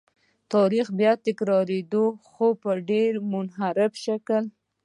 تاریخ 0.53 0.85
بیا 0.99 1.13
تکرارېده 1.25 2.05
خو 2.29 2.47
په 2.61 2.71
ډېر 2.89 3.11
منحرف 3.31 3.93
شکل. 4.05 4.43